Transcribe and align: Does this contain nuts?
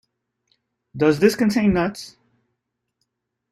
Does 0.97 1.19
this 1.19 1.35
contain 1.35 1.73
nuts? 1.75 2.17